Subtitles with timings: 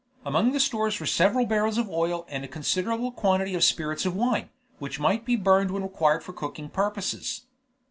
[0.25, 4.15] Among the stores were several barrels of oil and a considerable quantity of spirits of
[4.15, 7.45] wine, which might be burned when required for cooking purposes.